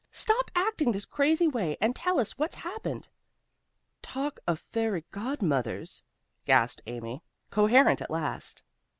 "Stop 0.11 0.49
acting 0.55 0.91
this 0.93 1.05
crazy 1.05 1.47
way, 1.47 1.77
and 1.79 1.95
tell 1.95 2.19
us 2.19 2.35
what's 2.35 2.55
happened." 2.55 3.07
"Talk 4.01 4.39
of 4.47 4.59
fairy 4.59 5.05
godmothers!" 5.11 6.01
gasped 6.43 6.81
Amy, 6.87 7.21
coherent 7.51 8.01
at 8.01 8.09
last. 8.09 8.63